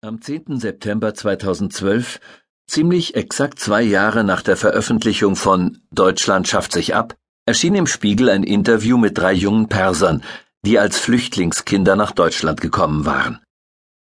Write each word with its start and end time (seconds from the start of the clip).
Am 0.00 0.22
10. 0.22 0.60
September 0.60 1.12
2012, 1.12 2.20
ziemlich 2.68 3.16
exakt 3.16 3.58
zwei 3.58 3.82
Jahre 3.82 4.22
nach 4.22 4.42
der 4.42 4.56
Veröffentlichung 4.56 5.34
von 5.34 5.78
Deutschland 5.90 6.46
schafft 6.46 6.70
sich 6.70 6.94
ab, 6.94 7.16
erschien 7.46 7.74
im 7.74 7.88
Spiegel 7.88 8.30
ein 8.30 8.44
Interview 8.44 8.96
mit 8.96 9.18
drei 9.18 9.32
jungen 9.32 9.68
Persern, 9.68 10.22
die 10.64 10.78
als 10.78 11.00
Flüchtlingskinder 11.00 11.96
nach 11.96 12.12
Deutschland 12.12 12.60
gekommen 12.60 13.06
waren. 13.06 13.40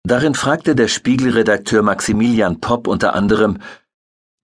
Darin 0.04 0.37
fragte 0.37 0.76
der 0.76 0.87
Spiegelredakteur 0.87 1.83
Maximilian 1.83 2.60
Popp 2.60 2.87
unter 2.87 3.17
anderem, 3.17 3.58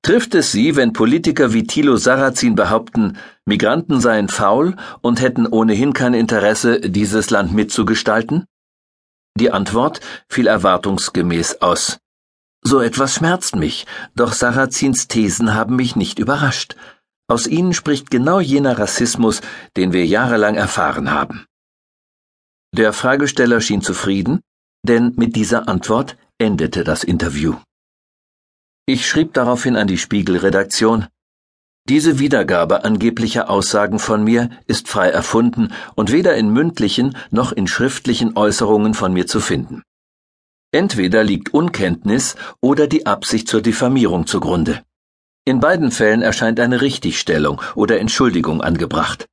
Trifft 0.02 0.34
es 0.34 0.50
Sie, 0.50 0.74
wenn 0.74 0.92
Politiker 0.92 1.52
wie 1.52 1.68
Thilo 1.68 1.98
Sarrazin 1.98 2.56
behaupten, 2.56 3.16
Migranten 3.46 4.00
seien 4.00 4.26
faul 4.26 4.74
und 5.02 5.20
hätten 5.20 5.46
ohnehin 5.46 5.92
kein 5.92 6.14
Interesse, 6.14 6.80
dieses 6.80 7.30
Land 7.30 7.52
mitzugestalten? 7.54 8.44
Die 9.36 9.50
Antwort 9.50 10.00
fiel 10.28 10.46
erwartungsgemäß 10.46 11.62
aus. 11.62 11.98
So 12.62 12.80
etwas 12.80 13.14
schmerzt 13.14 13.56
mich, 13.56 13.86
doch 14.14 14.32
Sarrazins 14.32 15.08
Thesen 15.08 15.54
haben 15.54 15.76
mich 15.76 15.96
nicht 15.96 16.18
überrascht. 16.18 16.76
Aus 17.28 17.46
ihnen 17.46 17.74
spricht 17.74 18.10
genau 18.10 18.40
jener 18.40 18.78
Rassismus, 18.78 19.40
den 19.76 19.92
wir 19.92 20.06
jahrelang 20.06 20.54
erfahren 20.54 21.10
haben. 21.10 21.46
Der 22.74 22.92
Fragesteller 22.92 23.60
schien 23.60 23.82
zufrieden, 23.82 24.40
denn 24.82 25.14
mit 25.16 25.36
dieser 25.36 25.68
Antwort 25.68 26.16
endete 26.38 26.84
das 26.84 27.04
Interview. 27.04 27.56
Ich 28.86 29.06
schrieb 29.06 29.34
daraufhin 29.34 29.76
an 29.76 29.86
die 29.86 29.98
Spiegelredaktion, 29.98 31.06
diese 31.88 32.18
Wiedergabe 32.18 32.84
angeblicher 32.84 33.48
Aussagen 33.48 33.98
von 33.98 34.22
mir 34.22 34.50
ist 34.66 34.88
frei 34.88 35.08
erfunden 35.08 35.72
und 35.94 36.12
weder 36.12 36.36
in 36.36 36.50
mündlichen 36.50 37.16
noch 37.30 37.52
in 37.52 37.66
schriftlichen 37.66 38.36
Äußerungen 38.36 38.94
von 38.94 39.12
mir 39.12 39.26
zu 39.26 39.40
finden. 39.40 39.82
Entweder 40.70 41.24
liegt 41.24 41.54
Unkenntnis 41.54 42.36
oder 42.60 42.86
die 42.86 43.06
Absicht 43.06 43.48
zur 43.48 43.62
Diffamierung 43.62 44.26
zugrunde. 44.26 44.82
In 45.46 45.60
beiden 45.60 45.90
Fällen 45.90 46.20
erscheint 46.20 46.60
eine 46.60 46.82
Richtigstellung 46.82 47.62
oder 47.74 47.98
Entschuldigung 48.00 48.60
angebracht. 48.60 49.26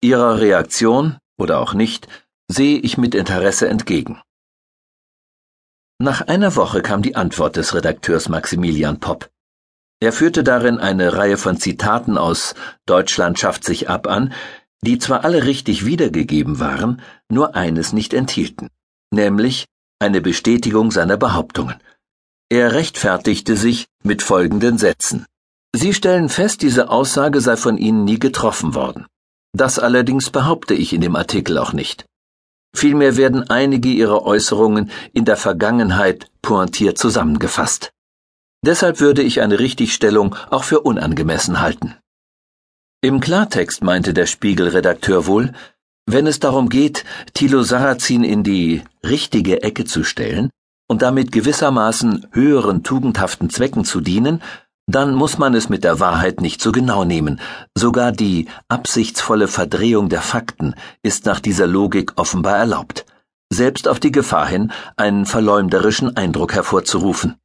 Ihrer 0.00 0.40
Reaktion, 0.40 1.18
oder 1.38 1.58
auch 1.58 1.74
nicht, 1.74 2.06
sehe 2.46 2.78
ich 2.78 2.98
mit 2.98 3.16
Interesse 3.16 3.68
entgegen. 3.68 4.20
Nach 5.98 6.20
einer 6.22 6.54
Woche 6.54 6.82
kam 6.82 7.02
die 7.02 7.16
Antwort 7.16 7.56
des 7.56 7.74
Redakteurs 7.74 8.28
Maximilian 8.28 9.00
Popp. 9.00 9.28
Er 10.00 10.12
führte 10.12 10.42
darin 10.42 10.78
eine 10.78 11.12
Reihe 11.12 11.36
von 11.36 11.58
Zitaten 11.58 12.16
aus 12.16 12.54
Deutschland 12.86 13.38
schafft 13.38 13.64
sich 13.64 13.90
ab 13.90 14.06
an, 14.06 14.32
die 14.82 14.98
zwar 14.98 15.24
alle 15.24 15.44
richtig 15.44 15.84
wiedergegeben 15.84 16.58
waren, 16.58 17.02
nur 17.30 17.54
eines 17.54 17.92
nicht 17.92 18.14
enthielten, 18.14 18.70
nämlich 19.10 19.66
eine 19.98 20.22
Bestätigung 20.22 20.90
seiner 20.90 21.18
Behauptungen. 21.18 21.76
Er 22.48 22.72
rechtfertigte 22.72 23.56
sich 23.56 23.86
mit 24.02 24.22
folgenden 24.22 24.78
Sätzen. 24.78 25.26
Sie 25.76 25.92
stellen 25.92 26.30
fest, 26.30 26.62
diese 26.62 26.88
Aussage 26.88 27.40
sei 27.42 27.56
von 27.56 27.76
Ihnen 27.76 28.04
nie 28.04 28.18
getroffen 28.18 28.74
worden. 28.74 29.06
Das 29.52 29.78
allerdings 29.78 30.30
behaupte 30.30 30.74
ich 30.74 30.92
in 30.94 31.02
dem 31.02 31.14
Artikel 31.14 31.58
auch 31.58 31.74
nicht. 31.74 32.06
Vielmehr 32.74 33.16
werden 33.16 33.50
einige 33.50 33.90
Ihrer 33.90 34.22
Äußerungen 34.22 34.90
in 35.12 35.24
der 35.26 35.36
Vergangenheit 35.36 36.30
pointiert 36.40 36.98
zusammengefasst. 36.98 37.92
Deshalb 38.64 39.00
würde 39.00 39.22
ich 39.22 39.40
eine 39.40 39.58
Richtigstellung 39.58 40.36
auch 40.50 40.64
für 40.64 40.80
unangemessen 40.80 41.60
halten. 41.60 41.96
Im 43.02 43.20
Klartext 43.20 43.82
meinte 43.82 44.12
der 44.12 44.26
Spiegelredakteur 44.26 45.26
wohl, 45.26 45.52
wenn 46.06 46.26
es 46.26 46.40
darum 46.40 46.68
geht, 46.68 47.04
Thilo 47.32 47.62
Sarrazin 47.62 48.24
in 48.24 48.42
die 48.42 48.82
richtige 49.02 49.62
Ecke 49.62 49.84
zu 49.84 50.04
stellen 50.04 50.50
und 50.88 51.02
damit 51.02 51.32
gewissermaßen 51.32 52.26
höheren 52.32 52.82
tugendhaften 52.82 53.48
Zwecken 53.48 53.84
zu 53.84 54.00
dienen, 54.00 54.42
dann 54.86 55.14
muss 55.14 55.38
man 55.38 55.54
es 55.54 55.68
mit 55.68 55.84
der 55.84 56.00
Wahrheit 56.00 56.40
nicht 56.40 56.60
so 56.60 56.72
genau 56.72 57.04
nehmen. 57.04 57.40
Sogar 57.74 58.12
die 58.12 58.48
absichtsvolle 58.68 59.48
Verdrehung 59.48 60.08
der 60.08 60.20
Fakten 60.20 60.74
ist 61.02 61.26
nach 61.26 61.40
dieser 61.40 61.66
Logik 61.66 62.12
offenbar 62.16 62.58
erlaubt, 62.58 63.06
selbst 63.50 63.88
auf 63.88 64.00
die 64.00 64.12
Gefahr 64.12 64.48
hin, 64.48 64.72
einen 64.96 65.26
verleumderischen 65.26 66.16
Eindruck 66.16 66.54
hervorzurufen. 66.54 67.39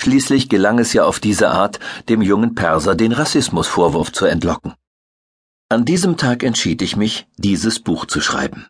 Schließlich 0.00 0.48
gelang 0.48 0.78
es 0.78 0.92
ja 0.92 1.04
auf 1.04 1.20
diese 1.20 1.50
Art, 1.50 1.80
dem 2.08 2.22
jungen 2.22 2.54
Perser 2.54 2.94
den 2.94 3.12
Rassismusvorwurf 3.12 4.12
zu 4.12 4.26
entlocken. 4.26 4.74
An 5.68 5.84
diesem 5.84 6.16
Tag 6.16 6.42
entschied 6.44 6.80
ich 6.82 6.96
mich, 6.96 7.26
dieses 7.36 7.80
Buch 7.80 8.06
zu 8.06 8.20
schreiben. 8.20 8.66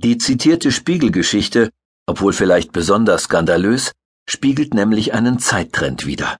Die 0.00 0.18
zitierte 0.18 0.70
Spiegelgeschichte, 0.70 1.70
obwohl 2.06 2.32
vielleicht 2.32 2.72
besonders 2.72 3.24
skandalös, 3.24 3.92
spiegelt 4.28 4.74
nämlich 4.74 5.14
einen 5.14 5.38
Zeittrend 5.40 6.06
wider. 6.06 6.36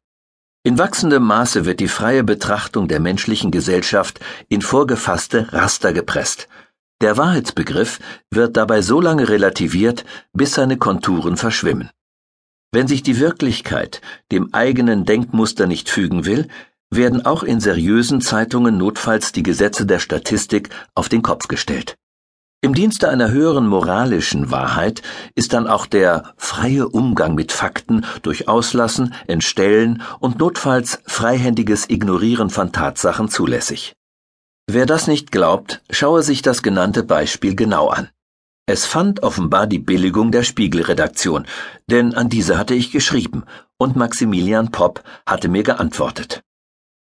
In 0.62 0.78
wachsendem 0.78 1.22
Maße 1.22 1.65
wird 1.65 1.81
die 1.81 1.89
freie 1.89 2.22
Betrachtung 2.22 2.89
der 2.89 3.00
menschlichen 3.00 3.50
Gesellschaft 3.50 4.21
in 4.49 4.60
vorgefasste 4.60 5.53
Raster 5.53 5.93
gepresst. 5.93 6.49
Der 7.00 7.16
Wahrheitsbegriff 7.16 8.00
wird 8.31 8.56
dabei 8.56 8.83
so 8.83 9.00
lange 9.00 9.28
relativiert, 9.28 10.05
bis 10.33 10.55
seine 10.55 10.77
Konturen 10.77 11.37
verschwimmen. 11.37 11.91
Wenn 12.70 12.86
sich 12.86 13.02
die 13.02 13.18
Wirklichkeit 13.18 14.02
dem 14.30 14.52
eigenen 14.52 15.04
Denkmuster 15.04 15.66
nicht 15.66 15.88
fügen 15.88 16.26
will, 16.26 16.48
werden 16.90 17.24
auch 17.24 17.42
in 17.42 17.60
seriösen 17.60 18.20
Zeitungen 18.20 18.76
notfalls 18.78 19.32
die 19.32 19.42
Gesetze 19.42 19.86
der 19.86 19.98
Statistik 19.98 20.70
auf 20.94 21.08
den 21.08 21.22
Kopf 21.22 21.48
gestellt. 21.48 21.96
Im 22.60 22.74
Dienste 22.74 23.08
einer 23.08 23.30
höheren 23.30 23.68
moralischen 23.68 24.50
Wahrheit 24.50 25.02
ist 25.36 25.52
dann 25.52 25.68
auch 25.68 25.86
der 25.86 26.34
freie 26.36 26.88
Umgang 26.88 27.36
mit 27.36 27.52
Fakten 27.52 28.04
durch 28.22 28.48
Auslassen, 28.48 29.14
Entstellen 29.28 30.02
und 30.18 30.40
notfalls 30.40 31.00
freihändiges 31.06 31.88
Ignorieren 31.88 32.50
von 32.50 32.72
Tatsachen 32.72 33.28
zulässig. 33.28 33.92
Wer 34.66 34.86
das 34.86 35.06
nicht 35.06 35.30
glaubt, 35.30 35.82
schaue 35.88 36.22
sich 36.22 36.42
das 36.42 36.62
genannte 36.62 37.04
Beispiel 37.04 37.54
genau 37.54 37.88
an. 37.88 38.08
Es 38.70 38.84
fand 38.84 39.22
offenbar 39.22 39.66
die 39.66 39.78
Billigung 39.78 40.30
der 40.30 40.42
Spiegelredaktion, 40.42 41.46
denn 41.90 42.12
an 42.12 42.28
diese 42.28 42.58
hatte 42.58 42.74
ich 42.74 42.90
geschrieben, 42.90 43.44
und 43.78 43.96
Maximilian 43.96 44.70
Popp 44.70 45.02
hatte 45.24 45.48
mir 45.48 45.62
geantwortet. 45.62 46.42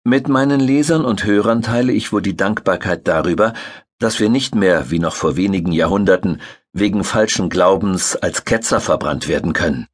Mit 0.04 0.28
meinen 0.28 0.60
Lesern 0.60 1.04
und 1.04 1.26
Hörern 1.26 1.64
teile 1.64 1.92
ich 1.92 2.14
wohl 2.14 2.22
die 2.22 2.38
Dankbarkeit 2.38 3.08
darüber, 3.08 3.54
dass 3.98 4.20
wir 4.20 4.30
nicht 4.30 4.54
mehr, 4.54 4.92
wie 4.92 5.00
noch 5.00 5.16
vor 5.16 5.38
wenigen 5.38 5.72
Jahrhunderten, 5.72 6.40
wegen 6.72 7.04
falschen 7.04 7.50
Glaubens 7.50 8.16
als 8.16 8.46
Ketzer 8.46 8.80
verbrannt 8.80 9.28
werden 9.28 9.54
können. 9.54 9.88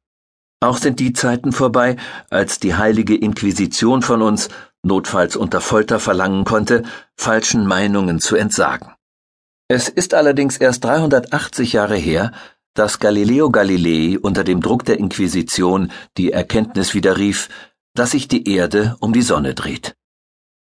Auch 0.60 0.76
sind 0.76 1.00
die 1.00 1.14
Zeiten 1.14 1.52
vorbei, 1.52 1.96
als 2.28 2.60
die 2.60 2.74
heilige 2.74 3.16
Inquisition 3.16 4.02
von 4.02 4.20
uns, 4.20 4.50
notfalls 4.82 5.36
unter 5.36 5.62
Folter 5.62 6.00
verlangen 6.00 6.44
konnte, 6.44 6.82
falschen 7.16 7.66
Meinungen 7.66 8.20
zu 8.20 8.36
entsagen. 8.36 8.95
Es 9.68 9.88
ist 9.88 10.14
allerdings 10.14 10.56
erst 10.58 10.84
380 10.84 11.72
Jahre 11.72 11.96
her, 11.96 12.30
dass 12.74 13.00
Galileo 13.00 13.50
Galilei 13.50 14.18
unter 14.18 14.44
dem 14.44 14.60
Druck 14.60 14.84
der 14.84 14.98
Inquisition 14.98 15.90
die 16.16 16.30
Erkenntnis 16.30 16.94
widerrief, 16.94 17.48
dass 17.94 18.12
sich 18.12 18.28
die 18.28 18.48
Erde 18.48 18.96
um 19.00 19.12
die 19.12 19.22
Sonne 19.22 19.54
dreht. 19.54 19.96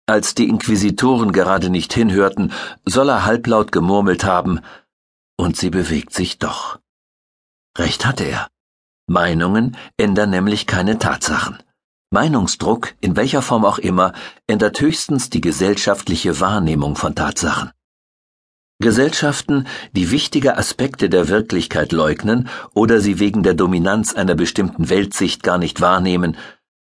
Als 0.06 0.36
die 0.36 0.50
Inquisitoren 0.50 1.32
gerade 1.32 1.70
nicht 1.70 1.94
hinhörten, 1.94 2.52
soll 2.86 3.10
er 3.10 3.26
halblaut 3.26 3.72
gemurmelt 3.72 4.24
haben, 4.24 4.60
und 5.38 5.58
sie 5.58 5.70
bewegt 5.70 6.14
sich 6.14 6.38
doch. 6.38 6.80
Recht 7.78 8.06
hatte 8.06 8.26
er. 8.26 8.50
Meinungen 9.08 9.78
ändern 9.98 10.30
nämlich 10.30 10.68
keine 10.68 11.00
Tatsachen. 11.00 11.58
Meinungsdruck, 12.12 12.94
in 13.00 13.16
welcher 13.16 13.42
Form 13.42 13.66
auch 13.66 13.80
immer, 13.80 14.14
ändert 14.46 14.80
höchstens 14.82 15.30
die 15.30 15.42
gesellschaftliche 15.42 16.40
Wahrnehmung 16.40 16.96
von 16.96 17.16
Tatsachen. 17.16 17.72
Gesellschaften, 18.81 19.68
die 19.94 20.12
wichtige 20.12 20.58
Aspekte 20.58 21.09
der 21.09 21.30
Wirklichkeit 21.30 21.92
leugnen 21.92 22.50
oder 22.74 23.00
sie 23.00 23.19
wegen 23.19 23.44
der 23.44 23.53
Dominanz 23.53 24.14
einer 24.14 24.36
bestimmten 24.36 24.90
Weltsicht 24.90 25.44
gar 25.44 25.58
nicht 25.58 25.79
wahrnehmen, 25.79 26.35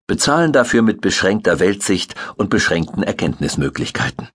bezahlen 0.07 0.51
dafür 0.51 0.81
mit 0.81 1.01
beschränkter 1.01 1.59
Weltsicht 1.59 2.15
und 2.35 2.49
beschränkten 2.49 3.03
Erkenntnismöglichkeiten. 3.03 4.29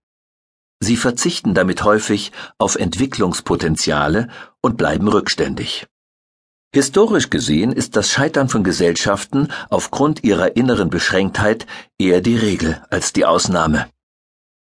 Sie 0.81 0.97
verzichten 0.97 1.55
damit 1.55 1.83
häufig 1.83 2.31
auf 2.59 2.77
Entwicklungspotenziale 2.77 4.29
und 4.61 4.77
bleiben 4.77 5.09
rückständig. 5.09 5.87
Historisch 6.75 7.31
gesehen 7.31 7.73
ist 7.73 7.97
das 7.97 8.11
Scheitern 8.11 8.49
von 8.49 8.65
Gesellschaften 8.65 9.49
aufgrund 9.71 10.25
ihrer 10.25 10.57
inneren 10.57 10.91
Beschränktheit 10.91 11.67
eher 11.99 12.21
die 12.21 12.37
Regel 12.37 12.83
als 12.91 13.13
die 13.13 13.25
Ausnahme. 13.25 13.87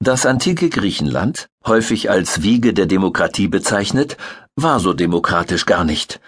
Das 0.03 0.25
antike 0.25 0.71
Griechenland, 0.71 1.51
häufig 1.67 2.09
als 2.09 2.43
Wiege 2.43 2.73
der 2.73 2.87
Demokratie 2.87 3.49
bezeichnet, 3.49 4.17
war 4.57 4.81
so 4.81 4.95
demokratisch 4.95 5.67
gar 5.67 5.85
nicht. 5.85 6.21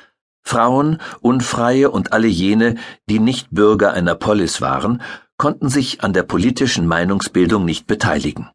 Frauen, 0.45 1.01
Unfreie 1.23 1.91
und 1.91 2.13
alle 2.13 2.27
jene, 2.27 2.77
die 3.09 3.19
nicht 3.19 3.49
Bürger 3.51 3.95
einer 3.95 4.15
Polis 4.15 4.61
waren, 4.61 5.01
konnten 5.39 5.71
sich 5.71 6.05
an 6.05 6.13
der 6.13 6.23
politischen 6.23 6.87
Meinungsbildung 6.87 7.65
nicht 7.65 7.87
beteiligen. 7.87 8.51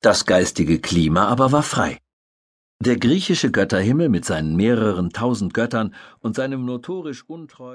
Das 0.00 0.26
geistige 0.26 0.78
Klima 0.78 1.26
aber 1.26 1.50
war 1.50 1.64
frei. 1.64 1.98
Der 2.78 2.98
griechische 2.98 3.50
Götterhimmel 3.50 4.08
mit 4.10 4.24
seinen 4.24 4.54
mehreren 4.54 5.10
tausend 5.10 5.54
Göttern 5.54 5.92
und 6.20 6.36
seinem 6.36 6.64
notorisch 6.64 7.24
untreuen 7.26 7.74